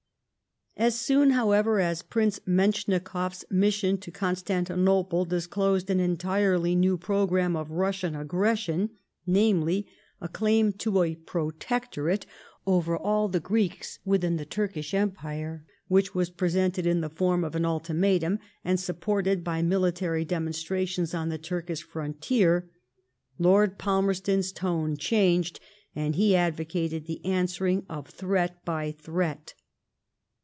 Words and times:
As 0.77 0.97
soon, 0.99 1.31
however, 1.31 1.79
as 1.79 2.01
Pridee 2.01 2.39
Menschikoff's 2.47 3.45
mission 3.51 3.99
to 3.99 4.09
Constantinople 4.09 5.25
disclosed 5.25 5.91
an 5.91 5.99
entirely 5.99 6.73
new 6.75 6.97
programme 6.97 7.55
of 7.55 7.67
Bussian 7.67 8.19
aggression, 8.19 8.89
namely, 9.27 9.85
a 10.21 10.27
claim 10.27 10.71
to 10.73 11.03
a 11.03 11.13
protectorate 11.15 12.25
r 12.25 12.25
THE 12.25 12.29
ABEBBEEN 12.31 12.31
MINI8TBT. 12.31 12.87
161 12.87 12.97
^v6r 12.97 13.05
all 13.05 13.27
the 13.27 13.39
Greeks 13.39 13.99
within 14.05 14.37
the 14.37 14.45
Turkish 14.45 14.93
Empire, 14.95 15.65
which 15.87 16.15
was 16.15 16.29
presented 16.31 16.87
in 16.87 17.01
the 17.01 17.09
form 17.11 17.43
of 17.43 17.53
an 17.53 17.65
ultimatum 17.65 18.39
and 18.65 18.79
sup 18.79 19.01
ported 19.01 19.43
by 19.43 19.61
military 19.61 20.25
demonstrations 20.25 21.13
on 21.13 21.29
the 21.29 21.37
Turkish 21.37 21.83
fron 21.83 22.15
tier. 22.15 22.71
Lord 23.37 23.77
Falmerston's 23.77 24.51
tone 24.51 24.97
changed, 24.97 25.59
and 25.95 26.15
he 26.15 26.31
advooated 26.31 27.05
the 27.05 27.23
answering 27.25 27.85
of 27.87 28.07
threat 28.07 28.65
by 28.65 28.93
threat. 28.93 29.53